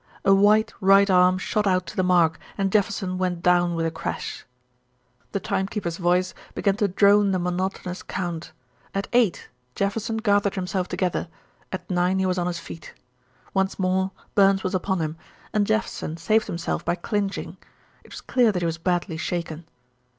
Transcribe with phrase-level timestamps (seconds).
[0.25, 3.91] A white right arm shot out to the mark, and Jefferson went down with a
[3.91, 4.45] crash.
[5.31, 8.51] The timekeeper's voice began to drone the monotonous count;
[8.95, 11.27] at eight Jefferson gathered himself together;
[11.71, 12.95] at nine he was on his feet.
[13.53, 15.17] Once more Burns was upon him,
[15.53, 17.57] and Jefferson saved himself by clinching.
[18.03, 19.65] It was clear that he was badly shaken.